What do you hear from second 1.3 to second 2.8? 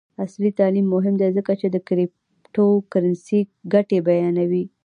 ځکه چې د کریپټو